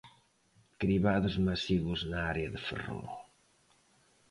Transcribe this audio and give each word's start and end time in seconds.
Cribados 0.79 1.35
masivos 1.47 1.99
na 2.11 2.19
área 2.33 2.51
de 2.53 2.59
Ferrol. 2.67 3.07